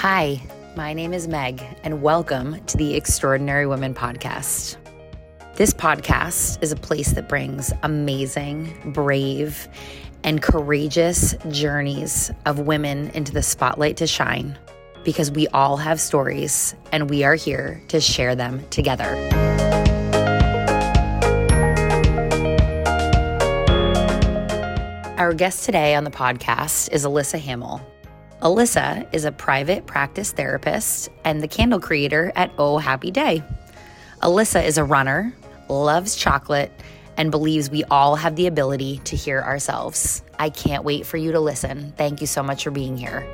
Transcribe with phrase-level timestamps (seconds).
[0.00, 0.40] Hi,
[0.76, 4.78] my name is Meg, and welcome to the Extraordinary Women Podcast.
[5.56, 9.68] This podcast is a place that brings amazing, brave,
[10.24, 14.58] and courageous journeys of women into the spotlight to shine
[15.04, 19.14] because we all have stories and we are here to share them together.
[25.18, 27.82] Our guest today on the podcast is Alyssa Hamel.
[28.42, 33.42] Alyssa is a private practice therapist and the candle creator at Oh Happy Day.
[34.22, 35.34] Alyssa is a runner,
[35.68, 36.72] loves chocolate,
[37.18, 40.22] and believes we all have the ability to hear ourselves.
[40.38, 41.92] I can't wait for you to listen.
[41.98, 43.28] Thank you so much for being here.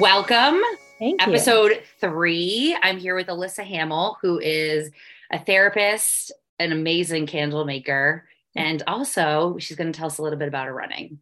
[0.00, 0.60] Welcome.
[0.98, 1.32] Thank you.
[1.32, 2.76] Episode three.
[2.82, 4.90] I'm here with Alyssa Hamel, who is
[5.32, 10.38] a therapist, an amazing candle maker, and also she's going to tell us a little
[10.38, 11.18] bit about her running.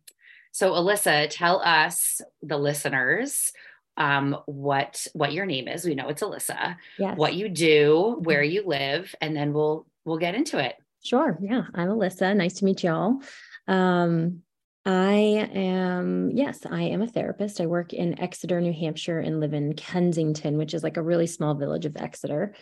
[0.52, 3.52] So, Alyssa, tell us, the listeners,
[3.96, 5.84] um, what what your name is.
[5.84, 6.76] We know it's Alyssa.
[6.98, 7.16] Yes.
[7.16, 10.74] What you do, where you live, and then we'll we'll get into it.
[11.02, 11.38] Sure.
[11.40, 11.64] Yeah.
[11.74, 12.36] I'm Alyssa.
[12.36, 13.20] Nice to meet y'all.
[13.68, 14.42] Um,
[14.84, 17.60] I am, yes, I am a therapist.
[17.60, 21.26] I work in Exeter, New Hampshire, and live in Kensington, which is like a really
[21.26, 22.54] small village of Exeter.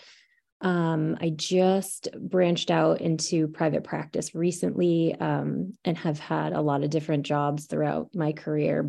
[0.60, 6.82] Um, I just branched out into private practice recently um, and have had a lot
[6.82, 8.88] of different jobs throughout my career.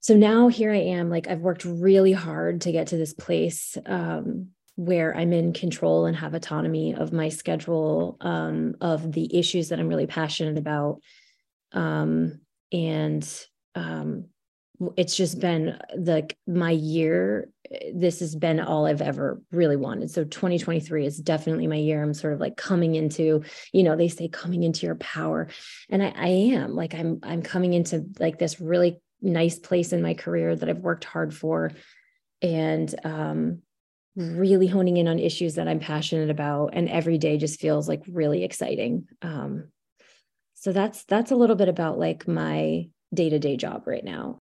[0.00, 3.76] So now here I am, like I've worked really hard to get to this place
[3.86, 9.70] um, where I'm in control and have autonomy of my schedule, um, of the issues
[9.70, 11.00] that I'm really passionate about.
[11.72, 12.40] Um,
[12.72, 13.26] and
[13.74, 14.26] um,
[14.96, 17.48] it's just been like my year
[17.94, 20.10] this has been all i've ever really wanted.
[20.10, 22.02] So 2023 is definitely my year.
[22.02, 23.42] I'm sort of like coming into
[23.72, 25.48] you know they say coming into your power.
[25.88, 30.02] And i, I am like i'm i'm coming into like this really nice place in
[30.02, 31.72] my career that i've worked hard for
[32.42, 33.62] and um
[34.14, 36.70] really honing in on issues that i'm passionate about.
[36.72, 39.08] And every day just feels like really exciting.
[39.22, 39.68] Um
[40.54, 44.38] so that's that's a little bit about like my day-to-day job right now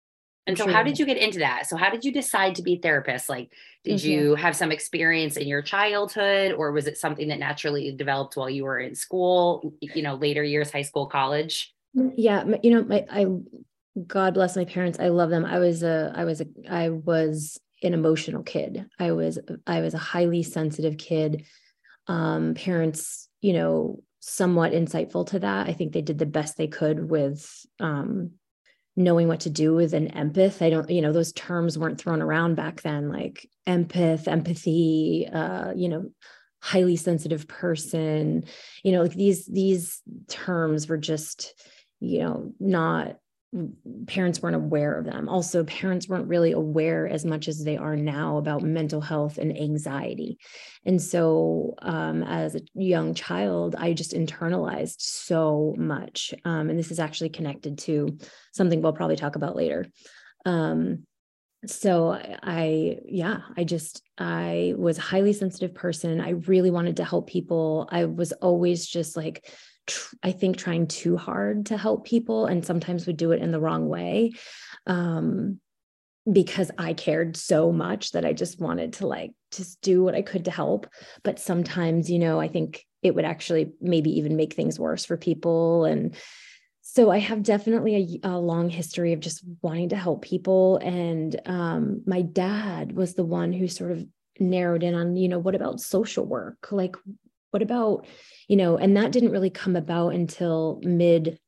[0.46, 1.68] and so, how did you get into that?
[1.68, 3.30] So, how did you decide to be a therapist?
[3.30, 3.52] Like,
[3.84, 4.10] did mm-hmm.
[4.10, 8.50] you have some experience in your childhood, or was it something that naturally developed while
[8.50, 11.74] you were in school, you know, later years, high school, college?
[11.94, 12.44] Yeah.
[12.62, 13.28] You know, my, I,
[14.06, 15.00] God bless my parents.
[15.00, 15.46] I love them.
[15.46, 18.86] I was a, I was a, I was an emotional kid.
[19.00, 21.46] I was, I was a highly sensitive kid.
[22.08, 25.68] Um, parents, you know, somewhat insightful to that.
[25.68, 27.48] I think they did the best they could with,
[27.80, 28.32] um,
[28.96, 30.62] knowing what to do with an empath.
[30.62, 35.74] I don't, you know, those terms weren't thrown around back then, like empath, empathy, uh,
[35.76, 36.10] you know,
[36.62, 38.46] highly sensitive person,
[38.84, 41.62] you know, like these, these terms were just,
[42.00, 43.18] you know, not
[44.08, 45.30] parents weren't aware of them.
[45.30, 49.56] Also, parents weren't really aware as much as they are now about mental health and
[49.58, 50.38] anxiety.
[50.86, 56.34] And so, um, as a young child, I just internalized so much.
[56.46, 58.18] Um, and this is actually connected to
[58.54, 59.86] something we'll probably talk about later.
[60.46, 61.06] Um,
[61.66, 66.20] so I, yeah, I just, I was a highly sensitive person.
[66.20, 67.88] I really wanted to help people.
[67.90, 69.50] I was always just like,
[69.88, 73.52] tr- I think trying too hard to help people and sometimes we do it in
[73.52, 74.32] the wrong way.
[74.86, 75.60] Um,
[76.32, 80.22] because I cared so much that I just wanted to like just do what I
[80.22, 80.88] could to help.
[81.22, 85.18] But sometimes, you know, I think it would actually maybe even make things worse for
[85.18, 85.84] people.
[85.84, 86.16] And
[86.82, 90.78] so I have definitely a, a long history of just wanting to help people.
[90.78, 94.06] And um, my dad was the one who sort of
[94.40, 96.70] narrowed in on, you know, what about social work?
[96.72, 96.96] Like,
[97.54, 98.08] what about
[98.48, 101.40] you know and that didn't really come about until mid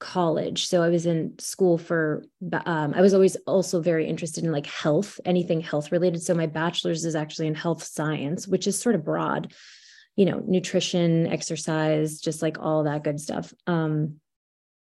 [0.00, 0.68] college.
[0.68, 2.24] So i was in school for
[2.66, 6.22] um, i was always also very interested in like health anything health related.
[6.22, 9.52] So my bachelor's is actually in health science which is sort of broad
[10.16, 13.52] you know nutrition exercise just like all that good stuff.
[13.66, 14.20] Um,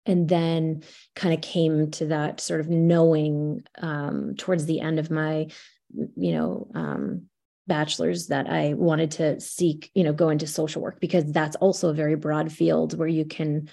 [0.05, 0.83] and then
[1.15, 5.47] kind of came to that sort of knowing um, towards the end of my
[6.15, 7.23] you know um,
[7.67, 11.89] bachelor's that I wanted to seek, you know, go into social work because that's also
[11.89, 13.69] a very broad field where you can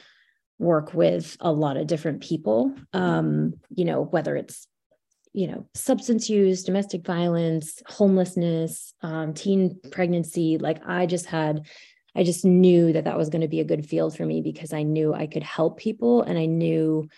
[0.59, 2.75] work with a lot of different people.
[2.93, 4.67] Um, you know, whether it's
[5.37, 11.67] you know substance use domestic violence homelessness um, teen pregnancy like i just had
[12.15, 14.73] i just knew that that was going to be a good field for me because
[14.73, 17.09] i knew i could help people and i knew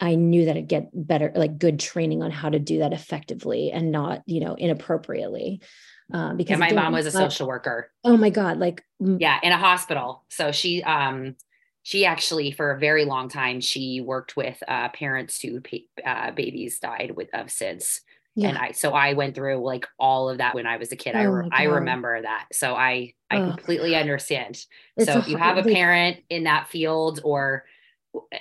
[0.00, 3.72] I knew that I'd get better, like good training on how to do that effectively
[3.72, 5.60] and not, you know, inappropriately.
[6.12, 7.90] Uh, because yeah, my mom was a social worker.
[8.02, 8.58] Oh my God.
[8.58, 10.24] Like, yeah, in a hospital.
[10.30, 11.36] So she, um,
[11.82, 15.60] she actually, for a very long time, she worked with uh, parents who
[16.04, 18.00] uh, babies died with of SIDS.
[18.34, 18.50] Yeah.
[18.50, 21.14] And I, so I went through like all of that when I was a kid.
[21.14, 22.46] Oh I, re- I remember that.
[22.52, 23.50] So I, I oh.
[23.50, 24.64] completely understand.
[24.96, 27.64] It's so if you have a parent in that field or,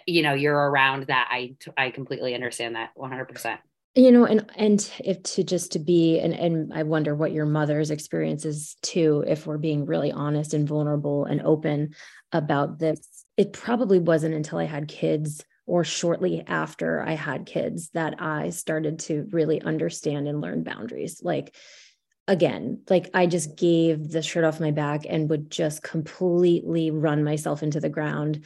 [0.06, 3.58] you know, you're around that, I, I completely understand that 100%
[3.98, 7.46] you know and and if to just to be and and i wonder what your
[7.46, 11.94] mother's experience is too if we're being really honest and vulnerable and open
[12.32, 13.26] about this.
[13.38, 18.50] It probably wasn't until i had kids or shortly after i had kids that i
[18.52, 21.22] started to really understand and learn boundaries.
[21.24, 21.56] Like
[22.30, 27.24] again like i just gave the shirt off my back and would just completely run
[27.24, 28.46] myself into the ground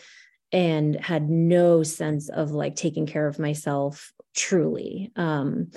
[0.51, 5.11] and had no sense of like taking care of myself truly.
[5.15, 5.71] Um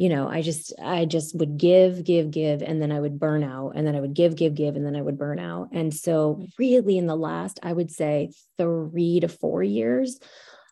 [0.00, 3.42] you know i just i just would give give give and then i would burn
[3.42, 5.68] out and then i would give give give and then i would burn out.
[5.72, 10.20] And so really in the last i would say 3 to 4 years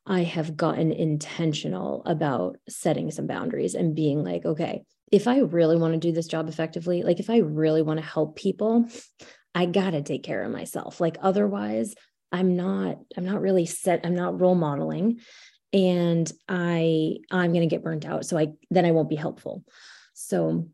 [0.06, 5.76] i have gotten intentional about setting some boundaries and being like okay if i really
[5.76, 8.86] want to do this job effectively like if i really want to help people
[9.56, 11.00] i got to take care of myself.
[11.00, 11.94] Like otherwise
[12.36, 15.20] i'm not i'm not really set i'm not role modeling
[15.72, 19.64] and i i'm going to get burnt out so i then i won't be helpful
[20.14, 20.68] so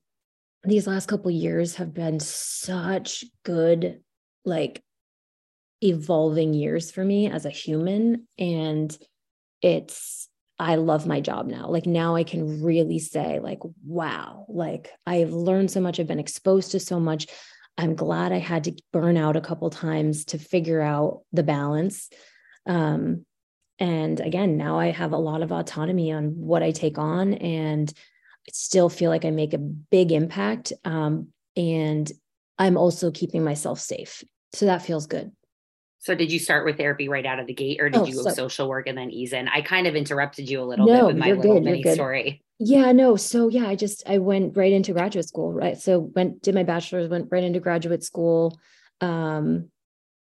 [0.64, 4.00] these last couple years have been such good
[4.44, 4.82] like
[5.82, 8.96] evolving years for me as a human and
[9.60, 10.28] it's
[10.58, 11.68] I love my job now.
[11.68, 16.20] Like now I can really say like wow, like I've learned so much, I've been
[16.20, 17.26] exposed to so much.
[17.78, 22.10] I'm glad I had to burn out a couple times to figure out the balance.
[22.66, 23.24] Um
[23.78, 27.92] and again, now I have a lot of autonomy on what I take on and
[28.46, 30.72] I still feel like I make a big impact.
[30.84, 32.10] Um, and
[32.58, 34.22] I'm also keeping myself safe.
[34.52, 35.32] So that feels good.
[35.98, 38.14] So did you start with therapy right out of the gate or did oh, you
[38.14, 39.48] go so, social work and then ease in?
[39.48, 42.42] I kind of interrupted you a little no, bit with my little good, mini story.
[42.64, 43.16] Yeah, no.
[43.16, 45.76] So yeah, I just I went right into graduate school, right?
[45.76, 48.56] So went did my bachelor's, went right into graduate school.
[49.00, 49.68] Um,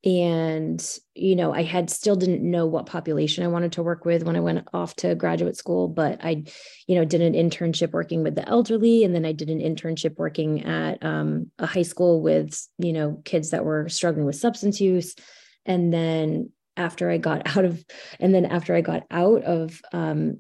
[0.06, 4.24] and you know i had still didn't know what population i wanted to work with
[4.24, 6.44] when i went off to graduate school but i
[6.88, 10.18] you know did an internship working with the elderly and then i did an internship
[10.18, 14.81] working at um, a high school with you know kids that were struggling with substance
[14.81, 15.15] use
[15.65, 17.81] and then after i got out of
[18.19, 20.39] and then after i got out of um,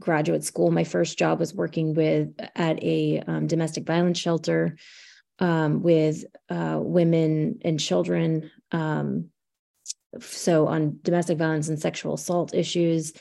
[0.00, 4.76] graduate school my first job was working with at a um, domestic violence shelter
[5.38, 8.50] um, with uh, women and children.
[8.72, 9.30] Um,
[10.20, 13.12] so, on domestic violence and sexual assault issues.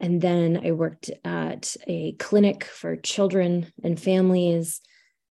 [0.00, 4.80] And then I worked at a clinic for children and families.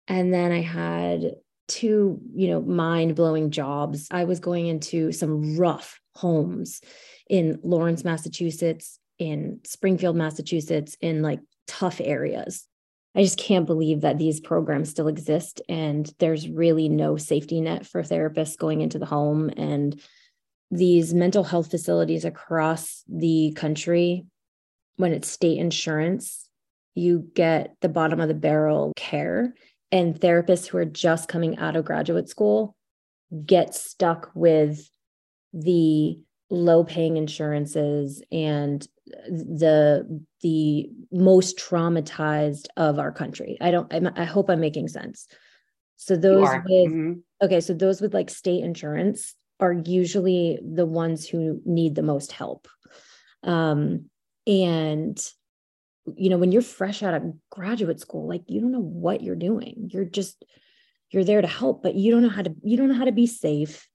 [0.07, 1.33] And then I had
[1.67, 4.07] two, you know, mind blowing jobs.
[4.11, 6.81] I was going into some rough homes
[7.29, 11.39] in Lawrence, Massachusetts, in Springfield, Massachusetts, in like
[11.69, 12.67] tough areas.
[13.15, 17.87] I just can't believe that these programs still exist and there's really no safety net
[17.87, 19.51] for therapists going into the home.
[19.57, 20.01] And
[20.73, 24.25] these mental health facilities across the country,
[24.97, 26.49] when it's state insurance,
[26.95, 29.55] you get the bottom of the barrel care.
[29.93, 32.75] And therapists who are just coming out of graduate school
[33.47, 34.89] get stuck with
[35.53, 36.19] the
[36.53, 43.57] low paying insurances and the the most traumatized of our country.
[43.61, 45.27] I don't I'm, i hope I'm making sense.
[45.97, 47.13] So those with mm-hmm.
[47.43, 52.33] okay, so those with like state insurance are usually the ones who need the most
[52.33, 52.69] help.
[53.43, 54.07] Um
[54.47, 55.25] and
[56.17, 59.37] you know when you're fresh out of graduate school like you don't know what you're
[59.37, 59.91] doing.
[59.93, 60.45] You're just
[61.11, 63.13] you're there to help but you don't know how to you don't know how to
[63.13, 63.87] be safe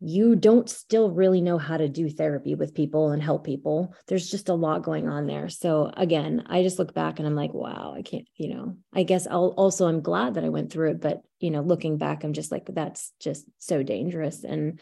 [0.00, 3.94] you don't still really know how to do therapy with people and help people.
[4.08, 5.50] There's just a lot going on there.
[5.50, 9.02] So again, I just look back and I'm like, wow, I can't, you know, I
[9.02, 12.24] guess I'll also I'm glad that I went through it, but you know, looking back,
[12.24, 14.42] I'm just like, that's just so dangerous.
[14.42, 14.80] And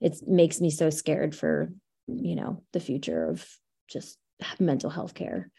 [0.00, 1.72] it makes me so scared for,
[2.06, 3.46] you know, the future of
[3.88, 4.18] just
[4.58, 5.50] mental health care.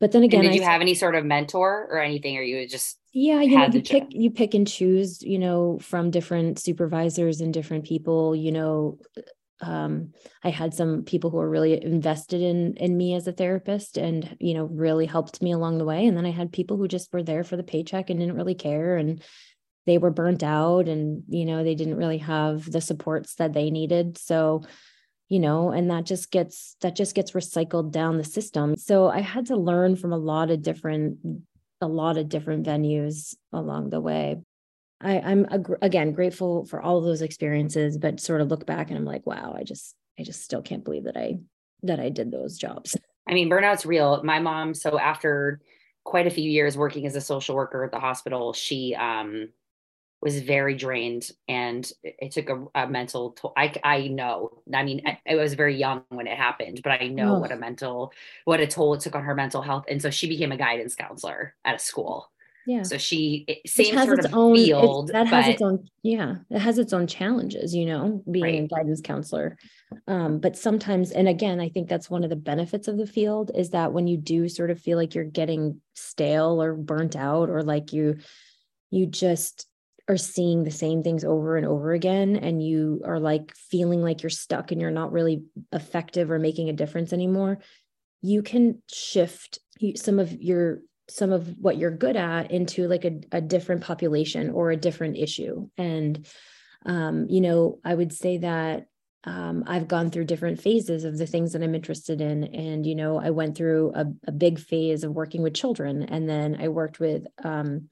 [0.00, 2.42] But then again, and did you I, have any sort of mentor or anything, or
[2.42, 6.58] you just yeah, you know, you pick you pick and choose, you know, from different
[6.58, 8.34] supervisors and different people.
[8.34, 8.98] You know,
[9.60, 13.98] um, I had some people who were really invested in in me as a therapist,
[13.98, 16.06] and you know, really helped me along the way.
[16.06, 18.56] And then I had people who just were there for the paycheck and didn't really
[18.56, 19.22] care, and
[19.86, 23.70] they were burnt out, and you know, they didn't really have the supports that they
[23.70, 24.18] needed.
[24.18, 24.64] So
[25.30, 29.20] you know and that just gets that just gets recycled down the system so i
[29.20, 31.16] had to learn from a lot of different
[31.84, 34.40] a lot of different venues along the way.
[35.00, 35.46] I, i'm
[35.82, 39.54] again grateful for all those experiences but sort of look back and i'm like wow
[39.54, 41.34] i just i just still can't believe that i
[41.82, 42.96] that i did those jobs.
[43.28, 44.22] I mean burnout's real.
[44.22, 45.60] My mom so after
[46.04, 49.48] quite a few years working as a social worker at the hospital she um
[50.24, 53.52] was very drained and it took a, a mental toll.
[53.56, 57.08] I, I know, I mean, I, I, was very young when it happened, but I
[57.08, 57.38] know oh.
[57.38, 58.10] what a mental,
[58.46, 59.84] what a toll it took on her mental health.
[59.86, 62.30] And so she became a guidance counselor at a school.
[62.66, 62.84] Yeah.
[62.84, 65.08] So she same sort of own, field.
[65.08, 68.64] that has its own, yeah, it has its own challenges, you know, being right.
[68.64, 69.58] a guidance counselor.
[70.08, 73.50] Um, but sometimes, and again, I think that's one of the benefits of the field
[73.54, 77.50] is that when you do sort of feel like you're getting stale or burnt out,
[77.50, 78.16] or like you,
[78.90, 79.66] you just
[80.08, 84.22] are seeing the same things over and over again and you are like feeling like
[84.22, 87.58] you're stuck and you're not really effective or making a difference anymore
[88.20, 89.58] you can shift
[89.96, 94.50] some of your some of what you're good at into like a, a different population
[94.50, 96.26] or a different issue and
[96.86, 98.86] um, you know i would say that
[99.26, 102.44] um, I've gone through different phases of the things that I'm interested in.
[102.44, 106.02] And, you know, I went through a, a big phase of working with children.
[106.02, 107.88] And then I worked with um,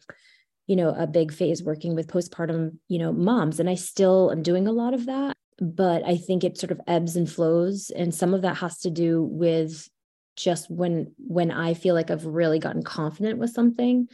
[0.72, 4.42] you know a big phase working with postpartum you know moms and i still am
[4.42, 8.14] doing a lot of that but i think it sort of ebbs and flows and
[8.14, 9.86] some of that has to do with
[10.34, 14.08] just when when i feel like i've really gotten confident with something.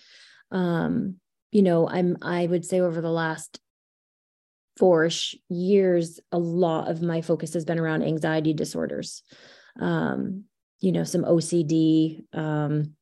[0.51, 1.21] Um
[1.53, 3.61] you know i'm i would say over the last
[4.79, 5.09] four
[5.49, 9.23] years a lot of my focus has been around anxiety disorders.
[9.79, 10.47] Um
[10.81, 12.97] you know some ocd um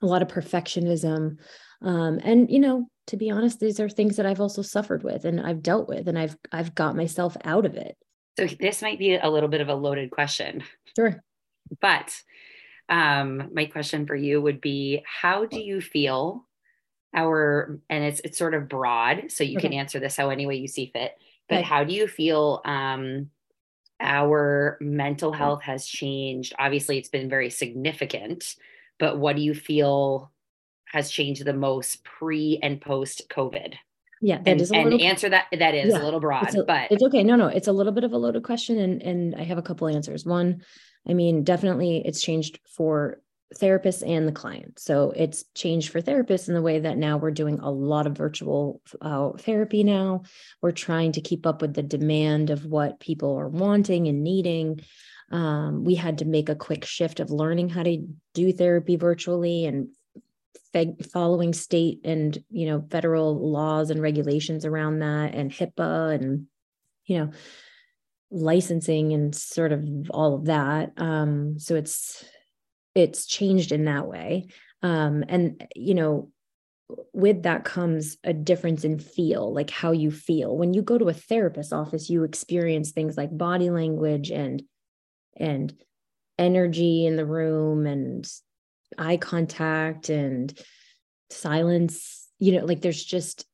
[0.00, 1.36] a lot of perfectionism
[1.82, 5.24] um, and you know to be honest these are things that i've also suffered with
[5.24, 7.96] and i've dealt with and i've i've got myself out of it.
[8.38, 10.62] So this might be a little bit of a loaded question.
[10.94, 11.20] Sure.
[11.80, 12.14] But
[12.88, 16.46] um, my question for you would be how do you feel
[17.14, 19.68] our and it's it's sort of broad so you okay.
[19.68, 21.12] can answer this how any way you see fit
[21.48, 21.64] but okay.
[21.64, 23.30] how do you feel um
[24.00, 26.54] our mental health has changed?
[26.58, 28.54] Obviously it's been very significant
[28.98, 30.30] but what do you feel
[30.92, 33.74] has changed the most pre and post COVID?
[34.20, 35.46] Yeah, that and, is and little, answer that.
[35.56, 37.22] That is yeah, a little broad, it's a, but it's okay.
[37.22, 39.62] No, no, it's a little bit of a loaded question, and and I have a
[39.62, 40.24] couple answers.
[40.24, 40.62] One,
[41.08, 43.20] I mean, definitely, it's changed for
[43.56, 44.78] therapists and the client.
[44.78, 48.16] So it's changed for therapists in the way that now we're doing a lot of
[48.16, 49.84] virtual uh, therapy.
[49.84, 50.24] Now
[50.60, 54.80] we're trying to keep up with the demand of what people are wanting and needing.
[55.30, 59.66] Um, we had to make a quick shift of learning how to do therapy virtually
[59.66, 59.88] and
[61.12, 66.46] following state and you know federal laws and regulations around that and HIPAA and
[67.06, 67.30] you know
[68.30, 70.92] licensing and sort of all of that.
[70.96, 72.24] Um so it's
[72.94, 74.48] it's changed in that way.
[74.82, 76.30] Um and you know
[77.12, 80.56] with that comes a difference in feel like how you feel.
[80.56, 84.62] When you go to a therapist office you experience things like body language and
[85.36, 85.72] and
[86.38, 88.30] energy in the room and
[88.96, 90.58] eye contact and
[91.30, 93.44] silence you know like there's just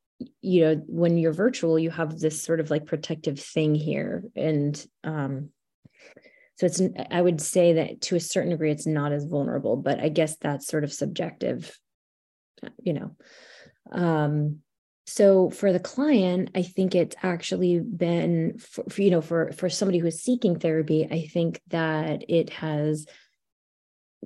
[0.41, 4.25] you know when you're virtual you have this sort of like protective thing here.
[4.37, 5.50] And um
[6.57, 9.99] so it's i would say that to a certain degree it's not as vulnerable but
[9.99, 11.76] i guess that's sort of subjective
[12.83, 13.17] you know.
[13.91, 14.61] Um
[15.07, 19.69] so for the client i think it's actually been for, for, you know for for
[19.69, 23.07] somebody who is seeking therapy i think that it has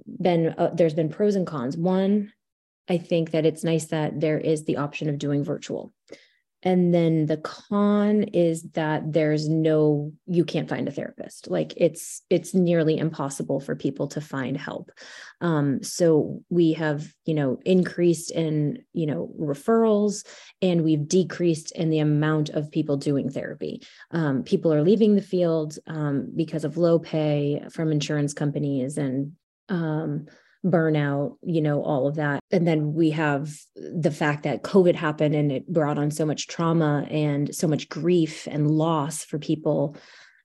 [0.06, 1.76] been uh, there's been pros and cons.
[1.76, 2.32] One,
[2.88, 5.92] I think that it's nice that there is the option of doing virtual.
[6.64, 11.48] And then the con is that there's no you can't find a therapist.
[11.48, 14.90] Like it's it's nearly impossible for people to find help.
[15.40, 20.26] Um, so we have you know increased in you know referrals,
[20.60, 23.80] and we've decreased in the amount of people doing therapy.
[24.10, 29.32] Um, people are leaving the field um, because of low pay from insurance companies and
[29.68, 30.26] um,
[30.64, 32.40] burnout, you know, all of that.
[32.50, 36.48] And then we have the fact that COVID happened and it brought on so much
[36.48, 39.96] trauma and so much grief and loss for people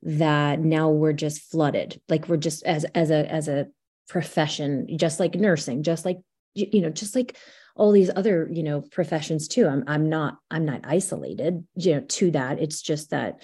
[0.04, 2.00] that now we're just flooded.
[2.10, 3.68] Like we're just as as a as a
[4.10, 6.20] profession, just like nursing, just like
[6.54, 7.38] you know, just like
[7.76, 9.68] all these other you know professions too.
[9.68, 12.60] I'm I'm not I'm not isolated, you know, to that.
[12.60, 13.44] It's just that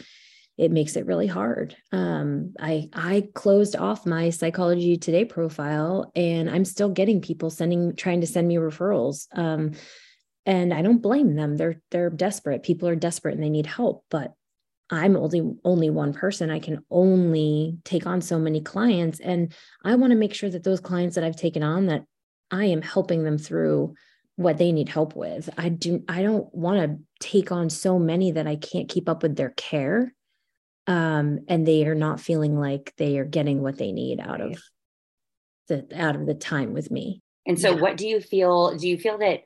[0.60, 1.74] it makes it really hard.
[1.94, 7.96] Um, I I closed off my psychology today profile, and I'm still getting people sending
[7.96, 9.28] trying to send me referrals.
[9.32, 9.72] Um,
[10.46, 11.56] and I don't blame them.
[11.56, 12.64] They're they're desperate.
[12.64, 14.04] People are desperate and they need help.
[14.12, 14.34] But
[14.90, 16.52] I'm only only one person.
[16.52, 19.54] I can only take on so many clients and
[19.86, 22.04] I want to make sure that those clients that I've taken on that
[22.52, 23.94] I am helping them through
[24.36, 25.50] what they need help with.
[25.58, 29.24] I do I don't want to take on so many that I can't keep up
[29.24, 30.14] with their care.
[30.88, 34.60] Um, and they are not feeling like they are getting what they need out of
[35.68, 37.22] the out of the time with me.
[37.46, 37.82] And so yeah.
[37.82, 39.44] what do you feel do you feel that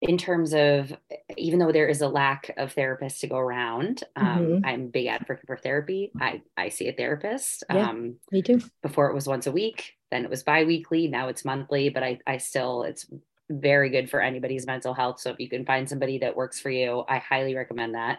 [0.00, 0.92] in terms of
[1.36, 4.64] even though there is a lack of therapists to go around um, mm-hmm.
[4.64, 8.60] i'm a big advocate for therapy i i see a therapist yeah, um, me too
[8.82, 12.18] before it was once a week then it was bi-weekly now it's monthly but i
[12.26, 13.06] i still it's
[13.50, 16.70] very good for anybody's mental health so if you can find somebody that works for
[16.70, 18.18] you i highly recommend that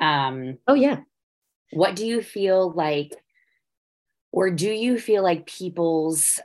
[0.00, 0.98] um oh yeah
[1.72, 3.12] what do you feel like
[4.32, 6.40] or do you feel like people's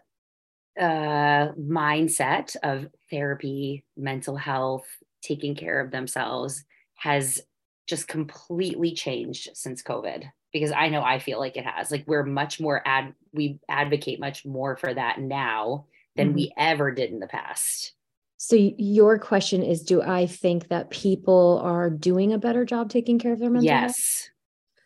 [0.79, 4.85] uh, mindset of therapy, mental health,
[5.21, 6.63] taking care of themselves
[6.95, 7.41] has
[7.87, 10.25] just completely changed since COVID.
[10.53, 11.91] Because I know I feel like it has.
[11.91, 16.35] Like we're much more ad we advocate much more for that now than mm-hmm.
[16.35, 17.93] we ever did in the past.
[18.37, 23.19] So your question is do I think that people are doing a better job taking
[23.19, 23.81] care of their mental yes.
[23.81, 24.29] health?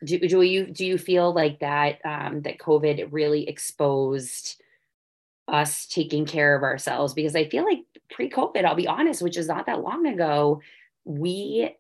[0.03, 4.61] Do, do you do you feel like that um, that COVID really exposed
[5.47, 7.79] us taking care of ourselves because I feel like
[8.09, 10.61] pre COVID, I'll be honest, which is not that long ago,
[11.03, 11.75] we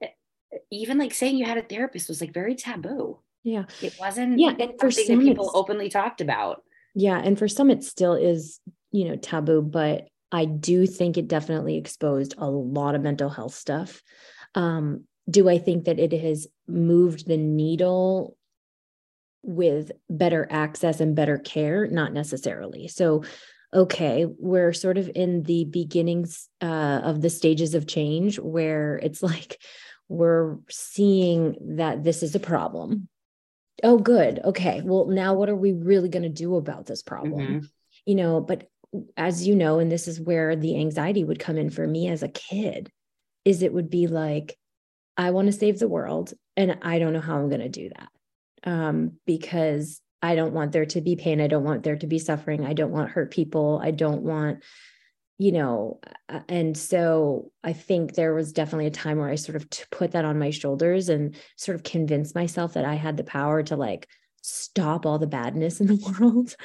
[0.69, 3.19] even like saying you had a therapist was like very taboo.
[3.43, 3.65] Yeah.
[3.81, 6.63] It wasn't yeah, and for some people openly talked about.
[6.93, 7.17] Yeah.
[7.17, 8.59] And for some it still is,
[8.91, 13.53] you know, taboo, but I do think it definitely exposed a lot of mental health
[13.53, 14.01] stuff.
[14.55, 18.37] Um, do I think that it has moved the needle
[19.43, 21.87] with better access and better care?
[21.87, 22.87] Not necessarily.
[22.87, 23.23] So
[23.73, 29.23] okay, we're sort of in the beginnings uh, of the stages of change where it's
[29.23, 29.61] like
[30.07, 33.07] we're seeing that this is a problem.
[33.83, 34.39] Oh, good.
[34.43, 34.81] Okay.
[34.83, 37.39] Well, now what are we really going to do about this problem?
[37.39, 37.65] Mm-hmm.
[38.05, 38.67] You know, but
[39.15, 42.23] as you know, and this is where the anxiety would come in for me as
[42.23, 42.91] a kid,
[43.45, 44.57] is it would be like,
[45.17, 47.89] I want to save the world and I don't know how I'm going to do
[47.89, 48.09] that.
[48.63, 51.41] Um, because I don't want there to be pain.
[51.41, 52.65] I don't want there to be suffering.
[52.65, 53.81] I don't want hurt people.
[53.83, 54.63] I don't want,
[55.39, 55.99] you know,
[56.47, 60.25] and so I think there was definitely a time where I sort of put that
[60.25, 64.07] on my shoulders and sort of convinced myself that I had the power to like
[64.43, 66.55] stop all the badness in the world.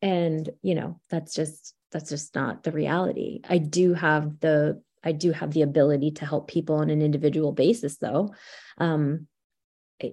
[0.00, 3.40] and, you know, that's just, that's just not the reality.
[3.48, 7.52] I do have the, I do have the ability to help people on an individual
[7.52, 8.34] basis though.
[8.78, 9.26] Um,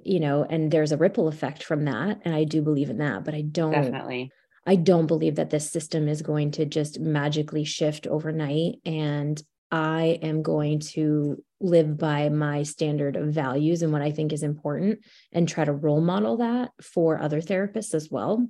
[0.04, 3.23] you know and there's a ripple effect from that and i do believe in that
[3.23, 4.32] but i don't definitely
[4.65, 10.19] i don't believe that this system is going to just magically shift overnight and i
[10.21, 14.99] am going to live by my standard of values and what i think is important
[15.32, 18.47] and try to role model that for other therapists as well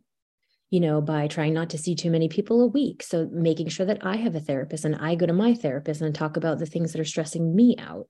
[0.69, 3.85] you know by trying not to see too many people a week so making sure
[3.85, 6.65] that i have a therapist and i go to my therapist and talk about the
[6.65, 8.07] things that are stressing me out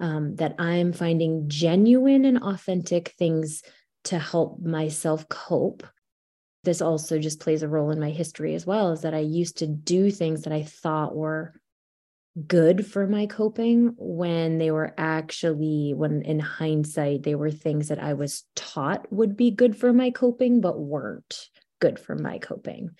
[0.00, 3.62] um, that I'm finding genuine and authentic things
[4.04, 5.86] to help myself cope.
[6.64, 9.58] This also just plays a role in my history as well, is that I used
[9.58, 11.54] to do things that I thought were
[12.46, 18.02] good for my coping when they were actually, when in hindsight, they were things that
[18.02, 21.48] I was taught would be good for my coping, but weren't
[21.80, 22.90] good for my coping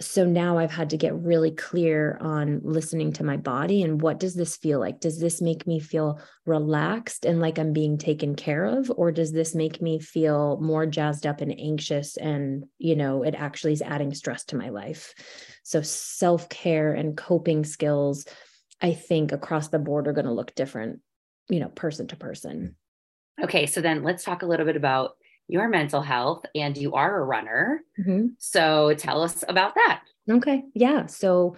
[0.00, 4.18] so now I've had to get really clear on listening to my body and what
[4.18, 5.00] does this feel like?
[5.00, 8.90] Does this make me feel relaxed and like I'm being taken care of?
[8.96, 13.34] Or does this make me feel more jazzed up and anxious and, you know, it
[13.34, 15.14] actually is adding stress to my life?
[15.62, 18.26] So self care and coping skills,
[18.80, 21.00] I think across the board are going to look different,
[21.48, 22.76] you know, person to person.
[23.42, 23.66] Okay.
[23.66, 25.12] So then let's talk a little bit about
[25.52, 27.82] your mental health and you are a runner.
[28.00, 28.28] Mm-hmm.
[28.38, 30.02] So tell us about that.
[30.30, 30.64] Okay.
[30.74, 31.06] Yeah.
[31.06, 31.56] So,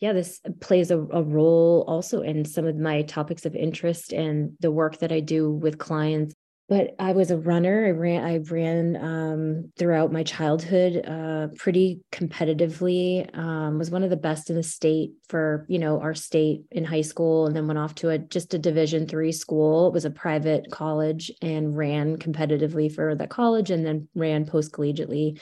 [0.00, 4.52] yeah, this plays a, a, role also in some of my topics of interest and
[4.60, 6.34] the work that I do with clients
[6.68, 7.86] but I was a runner.
[7.86, 8.24] I ran.
[8.24, 13.28] I ran um, throughout my childhood, uh, pretty competitively.
[13.36, 16.84] Um, was one of the best in the state for you know our state in
[16.84, 19.88] high school, and then went off to a just a Division three school.
[19.88, 24.72] It was a private college, and ran competitively for that college, and then ran post
[24.72, 25.40] collegiately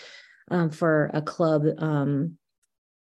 [0.51, 2.37] um, for a club um,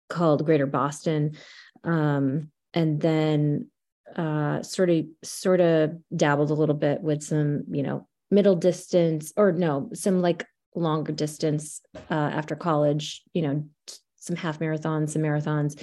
[0.08, 1.36] called Greater Boston,
[1.84, 3.68] um, and then
[4.14, 9.32] uh, sort of sort of dabbled a little bit with some you know middle distance
[9.36, 13.64] or no some like longer distance uh, after college you know
[14.16, 15.80] some half marathons some marathons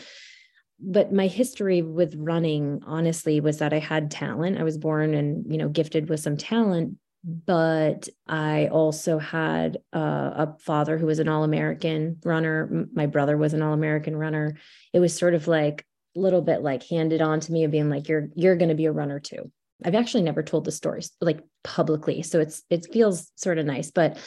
[0.79, 5.51] but my history with running honestly was that i had talent i was born and
[5.51, 11.19] you know gifted with some talent but I also had uh, a father who was
[11.19, 12.88] an All American runner.
[12.93, 14.57] My brother was an All American runner.
[14.91, 18.08] It was sort of like little bit like handed on to me of being like,
[18.08, 19.52] you're you're going to be a runner too.
[19.84, 23.91] I've actually never told the story like publicly, so it's it feels sort of nice,
[23.91, 24.17] but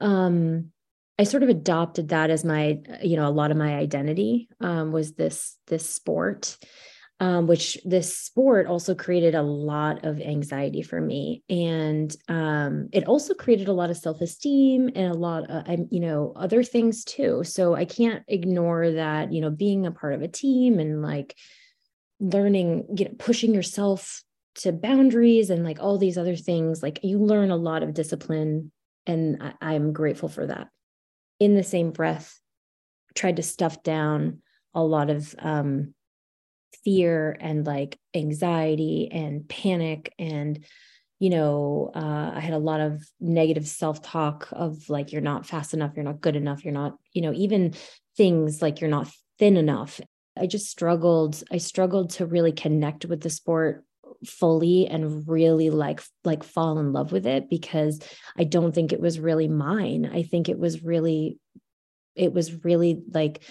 [0.00, 0.72] um,
[1.18, 4.92] I sort of adopted that as my you know a lot of my identity um,
[4.92, 6.56] was this this sport
[7.18, 11.42] um, which this sport also created a lot of anxiety for me.
[11.48, 16.00] And um, it also created a lot of self esteem and a lot of, you
[16.00, 17.42] know, other things too.
[17.44, 21.34] So I can't ignore that, you know, being a part of a team and like
[22.20, 24.22] learning, you know, pushing yourself
[24.56, 28.72] to boundaries and like all these other things, like you learn a lot of discipline.
[29.06, 30.68] And I, I'm grateful for that.
[31.40, 32.38] In the same breath,
[33.14, 34.42] tried to stuff down
[34.74, 35.94] a lot of um,
[36.84, 40.64] fear and like anxiety and panic and
[41.18, 45.74] you know uh, i had a lot of negative self-talk of like you're not fast
[45.74, 47.74] enough you're not good enough you're not you know even
[48.16, 50.00] things like you're not thin enough.
[50.38, 53.84] I just struggled i struggled to really connect with the sport
[54.24, 58.00] fully and really like like fall in love with it because
[58.38, 60.10] i don't think it was really mine.
[60.12, 61.38] I think it was really
[62.14, 63.42] it was really like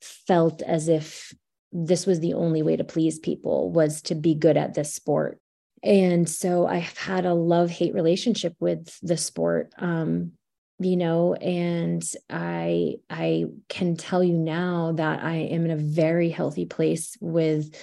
[0.00, 1.32] felt as if
[1.72, 5.38] this was the only way to please people was to be good at this sport.
[5.82, 10.32] And so i've had a love hate relationship with the sport um
[10.78, 16.30] you know and i i can tell you now that i am in a very
[16.30, 17.74] healthy place with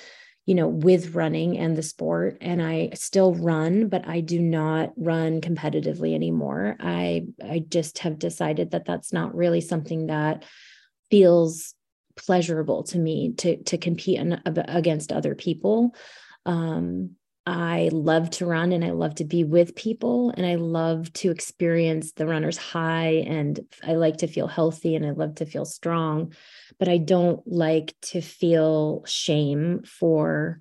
[0.45, 4.91] you know with running and the sport and i still run but i do not
[4.97, 6.75] run competitively anymore.
[6.79, 10.43] I i just have decided that that's not really something that
[11.11, 11.75] feels
[12.25, 15.95] pleasurable to me to to compete in, against other people.
[16.45, 21.11] Um, I love to run and I love to be with people and I love
[21.13, 25.47] to experience the runner's high and I like to feel healthy and I love to
[25.47, 26.33] feel strong,
[26.77, 30.59] but I don't like to feel shame for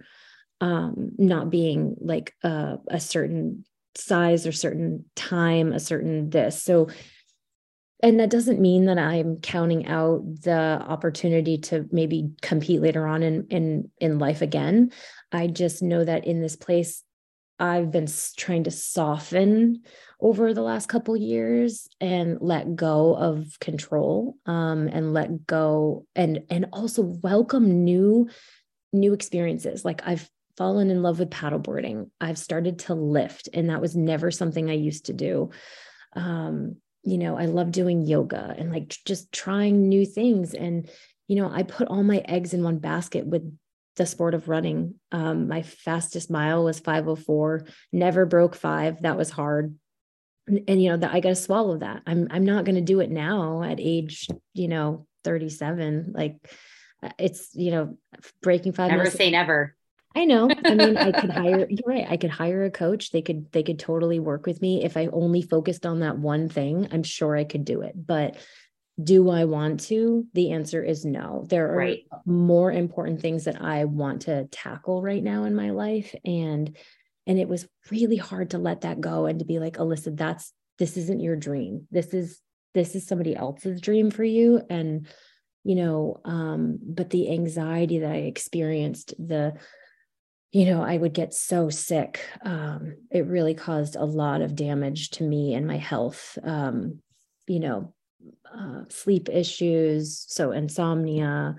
[0.62, 6.62] um, not being like a, a certain size or certain time, a certain this.
[6.62, 6.88] So
[8.00, 13.22] and that doesn't mean that i'm counting out the opportunity to maybe compete later on
[13.22, 14.92] in in in life again.
[15.32, 17.02] I just know that in this place
[17.60, 18.06] i've been
[18.36, 19.82] trying to soften
[20.20, 26.44] over the last couple years and let go of control um, and let go and
[26.50, 28.28] and also welcome new
[28.92, 29.84] new experiences.
[29.84, 32.10] Like i've fallen in love with paddleboarding.
[32.20, 35.50] I've started to lift and that was never something i used to do.
[36.14, 36.78] Um,
[37.10, 40.54] you know, I love doing yoga and like just trying new things.
[40.54, 40.88] And,
[41.26, 43.50] you know, I put all my eggs in one basket with
[43.96, 44.94] the sport of running.
[45.12, 49.02] Um, my fastest mile was 504, never broke five.
[49.02, 49.74] That was hard.
[50.46, 52.02] And, and you know, that I got to swallow that.
[52.06, 56.12] I'm, I'm not going to do it now at age, you know, 37.
[56.14, 56.36] Like
[57.02, 57.98] uh, it's, you know,
[58.42, 58.90] breaking five.
[58.90, 59.74] Never say never.
[60.14, 60.50] I know.
[60.64, 62.06] I mean, I could hire, you're right.
[62.08, 63.10] I could hire a coach.
[63.10, 64.84] They could, they could totally work with me.
[64.84, 67.94] If I only focused on that one thing, I'm sure I could do it.
[67.94, 68.36] But
[69.02, 70.26] do I want to?
[70.32, 71.44] The answer is no.
[71.48, 72.04] There are right.
[72.26, 76.14] more important things that I want to tackle right now in my life.
[76.24, 76.76] And,
[77.26, 80.52] and it was really hard to let that go and to be like, Alyssa, that's,
[80.78, 81.86] this isn't your dream.
[81.90, 82.40] This is,
[82.74, 84.62] this is somebody else's dream for you.
[84.68, 85.06] And,
[85.62, 89.54] you know, um, but the anxiety that I experienced, the,
[90.50, 92.20] you know, I would get so sick.
[92.42, 96.38] Um, it really caused a lot of damage to me and my health.
[96.42, 97.00] Um,
[97.46, 97.92] you know,
[98.52, 101.56] uh, sleep issues, so insomnia,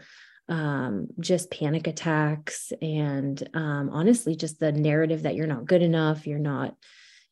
[0.47, 6.25] um, just panic attacks, and um, honestly, just the narrative that you're not good enough,
[6.25, 6.75] you're not,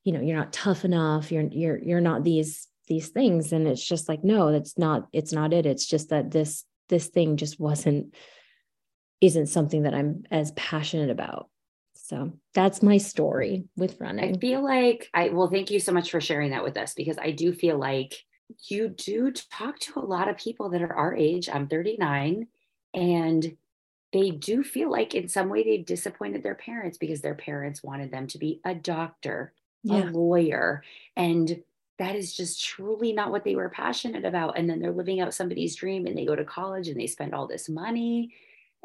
[0.03, 3.85] you know, you're not tough enough, you're you're you're not these these things, and it's
[3.85, 5.07] just like, no, that's not.
[5.11, 5.65] It's not it.
[5.65, 8.13] It's just that this this thing just wasn't
[9.21, 11.49] isn't something that I'm as passionate about.
[11.95, 14.35] So that's my story with running.
[14.35, 17.17] I feel like I well, thank you so much for sharing that with us because
[17.17, 18.13] I do feel like
[18.69, 21.49] you do talk to a lot of people that are our age.
[21.51, 22.47] I'm 39
[22.93, 23.57] and
[24.13, 28.09] they do feel like in some way they disappointed their parents because their parents wanted
[28.11, 29.53] them to be a doctor,
[29.83, 30.09] yeah.
[30.09, 30.83] a lawyer,
[31.17, 31.61] and
[31.99, 34.57] that is just truly not what they were passionate about.
[34.57, 37.33] And then they're living out somebody's dream and they go to college and they spend
[37.33, 38.33] all this money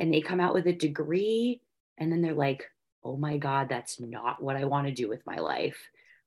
[0.03, 1.61] and they come out with a degree
[1.97, 2.65] and then they're like,
[3.05, 5.79] oh my God, that's not what I want to do with my life.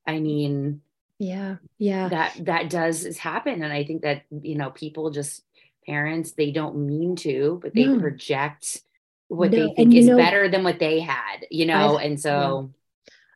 [0.08, 0.82] I mean,
[1.20, 2.08] yeah, yeah.
[2.08, 3.64] That that does happen.
[3.64, 5.44] And I think that, you know, people just
[5.86, 8.00] parents, they don't mean to, but they no.
[8.00, 8.82] project
[9.28, 12.20] what no, they think is know, better than what they had, you know, I've, and
[12.20, 12.70] so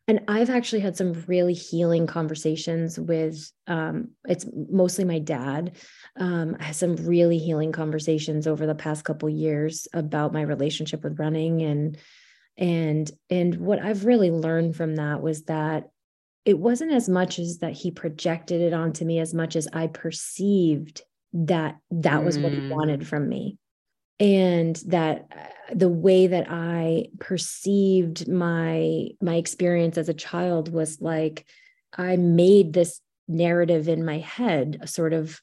[0.09, 5.77] and I've actually had some really healing conversations with um, it's mostly my dad.
[6.19, 11.03] Um, I had some really healing conversations over the past couple years about my relationship
[11.03, 11.97] with running and
[12.57, 15.91] and and what I've really learned from that was that
[16.43, 19.85] it wasn't as much as that he projected it onto me as much as I
[19.85, 22.41] perceived that that was mm.
[22.41, 22.75] what he mm.
[22.75, 23.59] wanted from me
[24.19, 30.99] and that uh, the way that i perceived my my experience as a child was
[31.01, 31.45] like
[31.97, 35.41] i made this narrative in my head a sort of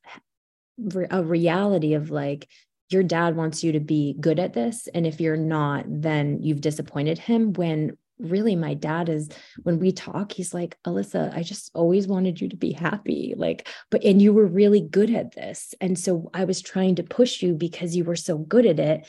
[1.10, 2.48] a reality of like
[2.90, 6.60] your dad wants you to be good at this and if you're not then you've
[6.60, 9.28] disappointed him when really my dad is
[9.62, 13.68] when we talk he's like alyssa i just always wanted you to be happy like
[13.90, 17.42] but and you were really good at this and so i was trying to push
[17.42, 19.06] you because you were so good at it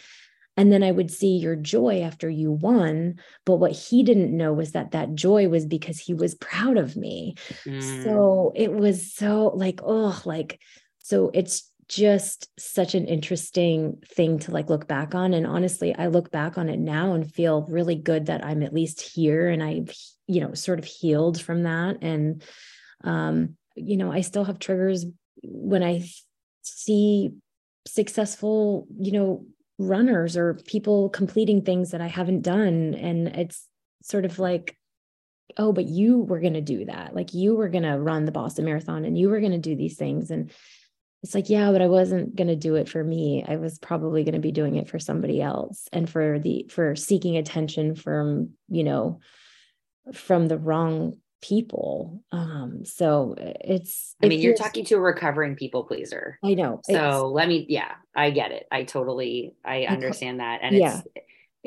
[0.58, 3.16] and then i would see your joy after you won
[3.46, 6.98] but what he didn't know was that that joy was because he was proud of
[6.98, 8.04] me mm.
[8.04, 10.60] so it was so like oh like
[11.00, 15.34] so it's just such an interesting thing to like look back on.
[15.34, 18.74] And honestly i look back on it now and feel really good that i'm at
[18.74, 19.94] least here and i've
[20.28, 21.98] you know sort of healed from that.
[22.02, 22.44] And
[23.04, 25.06] um you know i still have triggers
[25.44, 26.04] when i
[26.64, 27.32] see
[27.86, 29.46] successful you know
[29.78, 32.96] runners or people completing things that i haven't done.
[32.96, 33.66] And it's
[34.04, 34.78] sort of like
[35.56, 37.16] oh but you were going to do that.
[37.16, 39.76] Like you were going to run the boston marathon and you were going to do
[39.78, 40.30] these things.
[40.30, 40.52] And
[41.24, 43.44] it's like yeah but i wasn't going to do it for me.
[43.48, 46.96] I was probably going to be doing it for somebody else and for the for
[46.96, 49.20] seeking attention from you know
[50.14, 52.24] from the wrong people.
[52.32, 56.40] Um so it's i mean you're talking to a recovering people pleaser.
[56.44, 56.82] I know.
[56.84, 58.68] So let me yeah i get it.
[58.72, 60.60] I totally i understand that.
[60.62, 61.02] And yeah.
[61.16, 61.26] it's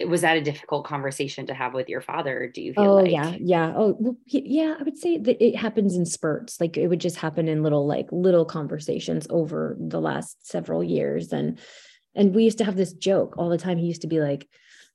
[0.09, 3.11] was that a difficult conversation to have with your father do you feel oh like?
[3.11, 3.73] yeah yeah.
[3.77, 7.17] Oh well, yeah i would say that it happens in spurts like it would just
[7.17, 11.59] happen in little like little conversations over the last several years and
[12.15, 13.79] and we used to have this joke all the time.
[13.79, 14.49] He used to be like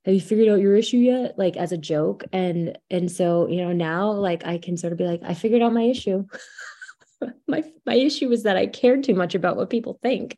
[0.05, 1.33] have you figured out your issue yet?
[1.35, 4.99] Like as a joke and and so you know now like i can sort of
[4.99, 6.25] be like i figured out my issue.
[7.47, 10.35] My my issue was that i cared too much about what people think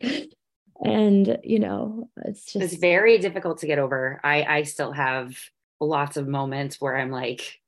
[0.84, 4.20] and you know it's just it's very difficult to get over.
[4.24, 5.38] I i still have
[5.80, 7.60] lots of moments where i'm like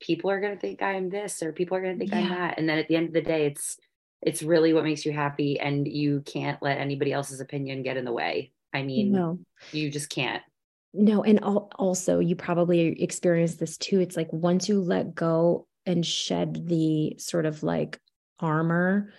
[0.00, 2.20] people are going to think i'm this or people are going to think yeah.
[2.20, 2.58] i'm that.
[2.58, 3.76] And then at the end of the day it's
[4.22, 8.04] it's really what makes you happy and you can't let anybody else's opinion get in
[8.04, 8.52] the way.
[8.72, 9.38] I mean no.
[9.72, 10.42] you just can't.
[10.92, 14.00] No and also you probably experience this too.
[14.00, 17.98] It's like once you let go and shed the sort of like
[18.38, 19.12] armor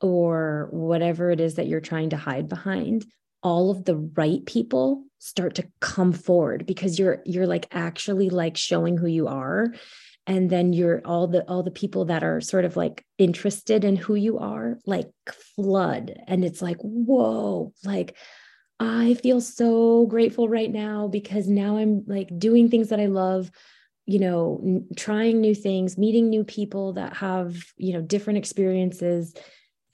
[0.00, 3.04] or whatever it is that you're trying to hide behind
[3.42, 8.56] all of the right people start to come forward because you're you're like actually like
[8.56, 9.74] showing who you are.
[10.26, 13.96] And then you're all the all the people that are sort of like interested in
[13.96, 15.10] who you are like
[15.56, 16.14] flood.
[16.26, 18.16] And it's like whoa like
[18.80, 23.50] i feel so grateful right now because now i'm like doing things that i love
[24.06, 29.34] you know trying new things meeting new people that have you know different experiences